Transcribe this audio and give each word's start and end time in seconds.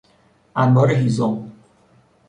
انبار 0.55 0.91
هیزم 0.91 1.51